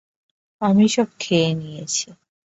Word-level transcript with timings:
আমি 0.61 0.85
সব 0.87 1.09
খেয়ে 1.19 1.51
নিয়েছি। 1.55 2.07